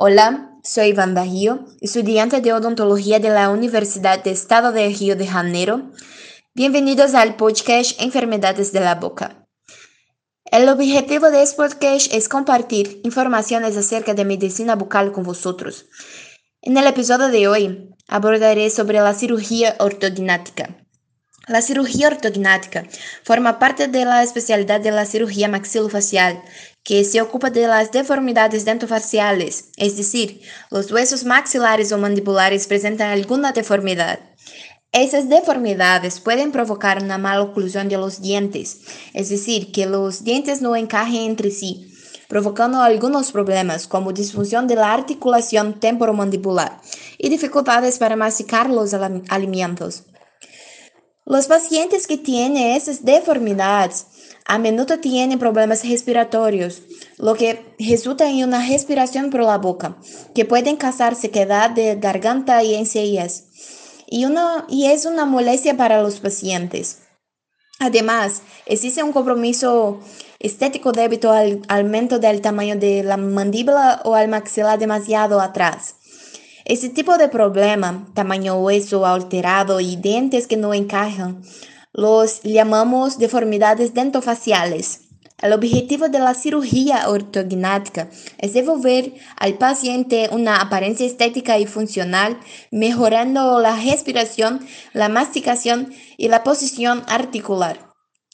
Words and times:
Hola, 0.00 0.52
soy 0.62 0.92
Wanda 0.92 1.24
Rio, 1.24 1.64
estudiante 1.80 2.40
de 2.40 2.52
odontología 2.52 3.18
de 3.18 3.30
la 3.30 3.50
Universidad 3.50 4.22
de 4.22 4.30
Estado 4.30 4.70
de 4.70 4.88
Río 4.90 5.16
de 5.16 5.26
Janeiro. 5.26 5.90
Bienvenidos 6.54 7.14
al 7.14 7.34
podcast 7.34 8.00
Enfermedades 8.00 8.70
de 8.70 8.78
la 8.78 8.94
Boca. 8.94 9.44
El 10.44 10.68
objetivo 10.68 11.32
de 11.32 11.42
este 11.42 11.56
podcast 11.56 12.14
es 12.14 12.28
compartir 12.28 13.00
informaciones 13.02 13.76
acerca 13.76 14.14
de 14.14 14.24
medicina 14.24 14.76
bucal 14.76 15.10
con 15.10 15.24
vosotros. 15.24 15.86
En 16.62 16.76
el 16.76 16.86
episodio 16.86 17.26
de 17.26 17.48
hoy 17.48 17.90
abordaré 18.06 18.70
sobre 18.70 19.00
la 19.00 19.14
cirugía 19.14 19.74
ortognática. 19.80 20.76
La 21.48 21.62
cirugía 21.62 22.08
ortognática 22.08 22.84
forma 23.24 23.58
parte 23.58 23.88
de 23.88 24.04
la 24.04 24.22
especialidad 24.22 24.82
de 24.82 24.90
la 24.90 25.06
cirugía 25.06 25.48
maxilofacial, 25.48 26.42
que 26.84 27.04
se 27.04 27.22
ocupa 27.22 27.48
de 27.48 27.66
las 27.66 27.90
deformidades 27.90 28.66
dentofaciales, 28.66 29.70
es 29.78 29.96
decir, 29.96 30.42
los 30.70 30.92
huesos 30.92 31.24
maxilares 31.24 31.90
o 31.90 31.96
mandibulares 31.96 32.66
presentan 32.66 33.10
alguna 33.10 33.52
deformidad. 33.52 34.20
Esas 34.92 35.30
deformidades 35.30 36.20
pueden 36.20 36.52
provocar 36.52 37.02
una 37.02 37.16
mala 37.16 37.42
oclusión 37.42 37.88
de 37.88 37.96
los 37.96 38.20
dientes, 38.20 38.82
es 39.14 39.30
decir, 39.30 39.72
que 39.72 39.86
los 39.86 40.24
dientes 40.24 40.60
no 40.60 40.76
encajen 40.76 41.22
entre 41.22 41.50
sí, 41.50 41.94
provocando 42.28 42.82
algunos 42.82 43.32
problemas 43.32 43.86
como 43.86 44.12
disfunción 44.12 44.66
de 44.66 44.76
la 44.76 44.92
articulación 44.92 45.80
temporomandibular 45.80 46.78
y 47.16 47.30
dificultades 47.30 47.96
para 47.96 48.16
masticar 48.16 48.68
los 48.68 48.92
alimentos. 49.28 50.04
Los 51.28 51.46
pacientes 51.46 52.06
que 52.06 52.16
tienen 52.16 52.68
esas 52.68 53.04
deformidades 53.04 54.06
a 54.46 54.56
menudo 54.56 54.98
tienen 54.98 55.38
problemas 55.38 55.86
respiratorios, 55.86 56.80
lo 57.18 57.34
que 57.34 57.74
resulta 57.78 58.30
en 58.30 58.44
una 58.44 58.66
respiración 58.66 59.28
por 59.28 59.42
la 59.42 59.58
boca, 59.58 59.98
que 60.34 60.46
pueden 60.46 60.76
causar 60.76 61.14
sequedad 61.14 61.68
de 61.68 61.96
garganta 61.96 62.62
y 62.62 62.74
encías, 62.74 63.44
y, 64.06 64.24
una, 64.24 64.64
y 64.70 64.86
es 64.86 65.04
una 65.04 65.26
molestia 65.26 65.76
para 65.76 66.00
los 66.00 66.18
pacientes. 66.18 67.00
Además, 67.78 68.40
existe 68.64 69.02
un 69.02 69.12
compromiso 69.12 70.00
estético 70.38 70.92
debido 70.92 71.30
al 71.30 71.60
aumento 71.68 72.18
del 72.18 72.40
tamaño 72.40 72.76
de 72.76 73.02
la 73.02 73.18
mandíbula 73.18 74.00
o 74.06 74.14
al 74.14 74.28
maxilar 74.28 74.78
demasiado 74.78 75.42
atrás. 75.42 75.96
Ese 76.68 76.90
tipo 76.90 77.16
de 77.16 77.30
problema, 77.30 78.06
tamaño 78.12 78.56
hueso 78.56 79.06
alterado 79.06 79.80
y 79.80 79.96
dientes 79.96 80.46
que 80.46 80.58
no 80.58 80.74
encajan, 80.74 81.40
los 81.94 82.42
llamamos 82.42 83.18
deformidades 83.18 83.94
dentofaciales. 83.94 85.00
El 85.40 85.54
objetivo 85.54 86.10
de 86.10 86.18
la 86.18 86.34
cirugía 86.34 87.08
ortognática 87.08 88.10
es 88.36 88.52
devolver 88.52 89.14
al 89.38 89.54
paciente 89.54 90.28
una 90.30 90.60
apariencia 90.60 91.06
estética 91.06 91.58
y 91.58 91.64
funcional, 91.64 92.38
mejorando 92.70 93.60
la 93.60 93.74
respiración, 93.74 94.60
la 94.92 95.08
masticación 95.08 95.94
y 96.18 96.28
la 96.28 96.44
posición 96.44 97.02
articular. 97.08 97.87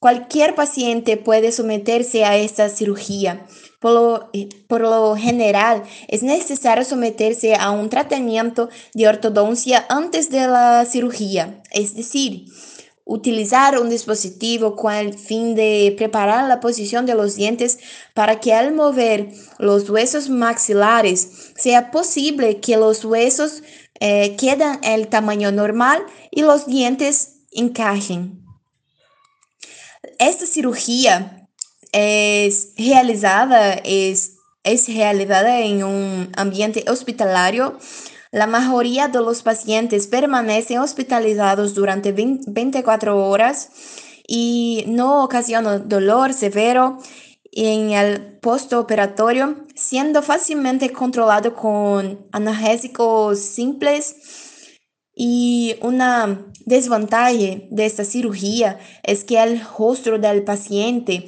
Cualquier 0.00 0.54
paciente 0.54 1.16
puede 1.16 1.50
someterse 1.50 2.24
a 2.24 2.36
esta 2.36 2.68
cirugía. 2.68 3.46
Por 3.80 3.92
lo, 3.92 4.30
por 4.68 4.80
lo, 4.80 5.16
general, 5.16 5.82
es 6.06 6.22
necesario 6.22 6.84
someterse 6.84 7.54
a 7.54 7.70
un 7.70 7.88
tratamiento 7.90 8.68
de 8.94 9.08
ortodoncia 9.08 9.86
antes 9.88 10.30
de 10.30 10.46
la 10.46 10.84
cirugía, 10.84 11.62
es 11.70 11.94
decir, 11.94 12.46
utilizar 13.04 13.80
un 13.80 13.88
dispositivo 13.88 14.76
con 14.76 14.92
el 14.92 15.18
fin 15.18 15.54
de 15.54 15.94
preparar 15.96 16.46
la 16.46 16.60
posición 16.60 17.06
de 17.06 17.14
los 17.14 17.36
dientes 17.36 17.78
para 18.14 18.38
que 18.38 18.52
al 18.52 18.74
mover 18.74 19.30
los 19.58 19.88
huesos 19.88 20.28
maxilares 20.28 21.52
sea 21.56 21.90
posible 21.90 22.60
que 22.60 22.76
los 22.76 23.04
huesos 23.04 23.62
eh, 23.98 24.36
queden 24.36 24.78
el 24.82 25.08
tamaño 25.08 25.50
normal 25.50 26.02
y 26.30 26.42
los 26.42 26.66
dientes 26.66 27.38
encajen. 27.50 28.47
Esta 30.18 30.46
cirugía 30.46 31.48
es 31.92 32.72
realizada, 32.76 33.72
es, 33.72 34.36
es 34.62 34.88
realizada 34.88 35.60
en 35.60 35.82
un 35.82 36.32
ambiente 36.36 36.84
hospitalario. 36.88 37.78
La 38.30 38.46
mayoría 38.46 39.08
de 39.08 39.20
los 39.20 39.42
pacientes 39.42 40.06
permanecen 40.06 40.78
hospitalizados 40.78 41.74
durante 41.74 42.12
24 42.12 43.16
horas 43.26 43.70
y 44.26 44.84
no 44.86 45.24
ocasiona 45.24 45.78
dolor 45.78 46.34
severo 46.34 46.98
en 47.52 47.92
el 47.92 48.38
postoperatorio, 48.38 49.64
siendo 49.74 50.22
fácilmente 50.22 50.92
controlado 50.92 51.54
con 51.54 52.26
analgésicos 52.30 53.40
simples 53.40 54.47
y 55.20 55.74
una 55.82 56.46
desventaja 56.64 57.32
de 57.32 57.84
esta 57.84 58.04
cirugía 58.04 58.78
es 59.02 59.24
que 59.24 59.42
el 59.42 59.60
rostro 59.76 60.20
del 60.20 60.44
paciente 60.44 61.26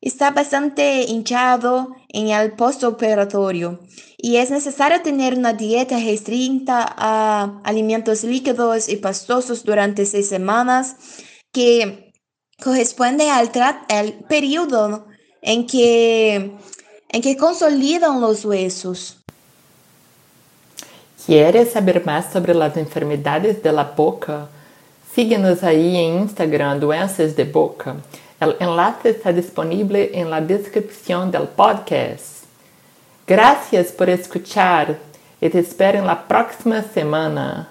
está 0.00 0.30
bastante 0.30 1.02
hinchado 1.02 1.88
en 2.08 2.28
el 2.28 2.52
postoperatorio 2.52 3.80
y 4.16 4.36
es 4.36 4.52
necesario 4.52 5.02
tener 5.02 5.34
una 5.34 5.54
dieta 5.54 5.98
restricta 5.98 6.86
a 6.96 7.60
alimentos 7.64 8.22
líquidos 8.22 8.88
y 8.88 8.96
pastosos 8.96 9.64
durante 9.64 10.06
seis 10.06 10.28
semanas 10.28 10.94
que 11.52 12.12
corresponde 12.62 13.28
al, 13.30 13.50
periodo 14.28 15.08
en 15.42 15.66
que, 15.66 16.56
en 17.08 17.22
que 17.22 17.36
consolidan 17.36 18.20
los 18.20 18.44
huesos. 18.44 19.25
¿Quieres 21.26 21.72
saber 21.72 22.06
más 22.06 22.32
sobre 22.32 22.54
las 22.54 22.76
enfermedades 22.76 23.60
de 23.60 23.72
la 23.72 23.82
boca? 23.82 24.46
Síguenos 25.12 25.64
ahí 25.64 25.96
en 25.96 26.20
Instagram 26.20 26.78
Doenças 26.78 27.34
de 27.34 27.42
Boca. 27.42 27.96
El 28.38 28.54
enlace 28.60 29.10
está 29.10 29.32
disponible 29.32 30.12
en 30.14 30.30
la 30.30 30.40
descripción 30.40 31.32
del 31.32 31.48
podcast. 31.48 32.44
Gracias 33.26 33.90
por 33.90 34.08
escuchar 34.08 34.98
y 35.40 35.50
te 35.50 35.58
espero 35.58 35.98
en 35.98 36.06
la 36.06 36.28
próxima 36.28 36.80
semana. 36.80 37.70